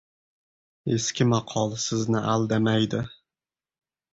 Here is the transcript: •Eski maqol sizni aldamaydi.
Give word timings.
•Eski 0.95 1.27
maqol 1.33 1.77
sizni 1.83 2.25
aldamaydi. 2.33 3.03